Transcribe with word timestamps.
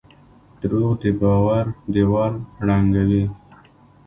دروغ 0.59 0.91
د 1.01 1.03
باور 1.21 1.65
دیوال 1.93 2.33
ړنګوي. 2.65 3.25